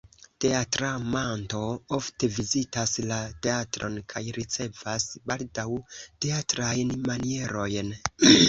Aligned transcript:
Teatramanto 0.43 1.59
ofte 1.97 2.29
vizitas 2.37 2.95
la 3.11 3.19
teatron 3.47 4.01
kaj 4.15 4.25
ricevas 4.39 5.07
baldaŭ 5.33 5.69
teatrajn 6.27 6.99
manierojn. 7.11 7.95